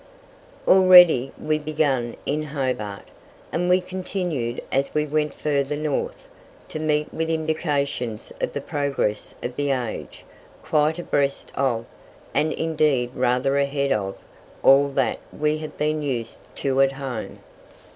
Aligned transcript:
Already 0.67 1.31
we 1.39 1.59
began 1.59 2.15
in 2.25 2.41
Hobart, 2.41 3.07
and 3.51 3.69
we 3.69 3.79
continued 3.79 4.59
as 4.71 4.91
we 4.95 5.05
went 5.05 5.35
further 5.35 5.75
north, 5.75 6.27
to 6.69 6.79
meet 6.79 7.13
with 7.13 7.29
indications 7.29 8.33
of 8.41 8.53
the 8.53 8.61
progress 8.61 9.35
of 9.43 9.55
the 9.55 9.69
age, 9.69 10.25
quite 10.63 10.97
abreast 10.97 11.51
of, 11.55 11.85
and 12.33 12.51
indeed 12.51 13.11
rather 13.13 13.59
ahead 13.59 13.91
of, 13.91 14.15
all 14.63 14.87
that 14.87 15.19
we 15.31 15.59
have 15.59 15.77
been 15.77 16.01
used 16.01 16.39
to 16.55 16.81
at 16.81 16.93
Home. 16.93 17.37